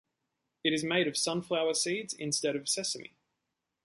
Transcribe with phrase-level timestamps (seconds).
[0.63, 3.13] It is made of sunflower seeds instead of sesame.